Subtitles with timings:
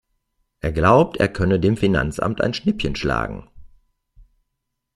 [0.61, 3.47] Er glaubt, er könne dem Finanzamt ein Schnippchen schlagen.